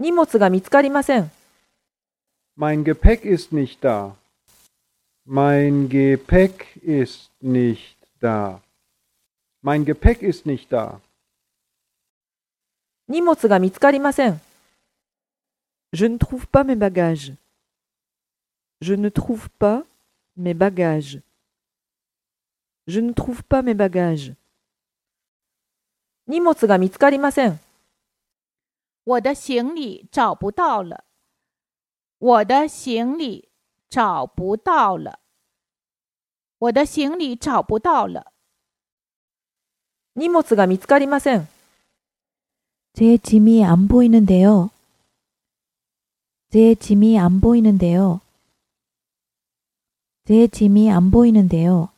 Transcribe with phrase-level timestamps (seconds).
[0.00, 1.30] 荷物が見つかりません。
[2.56, 4.16] Mein Gepäck ist nicht da.
[5.26, 8.60] Mein Gepäck ist nicht da.
[9.62, 11.00] Mein Gepäck ist nicht da.
[13.08, 14.40] 荷物が見つかりません。
[15.92, 17.34] Je ne trouve pas mes bagages.
[18.80, 19.84] Je ne trouve pas
[20.36, 21.22] mes bagages.
[22.86, 24.34] Je ne trouve pas mes bagages.
[26.26, 27.60] 荷物が見つかりません。
[29.10, 31.04] 我的行李找不到了。
[32.18, 33.50] 我的行李
[33.88, 35.20] 找不到了。
[36.58, 38.32] 我的行李找不到了。
[40.14, 41.46] 荷物が見つかりません。
[42.94, 44.70] 제 짐이 안 보이는데요.
[46.50, 48.20] 제 짐이 안 보이는데요.
[50.24, 51.90] 제 짐이 안 보이는데요.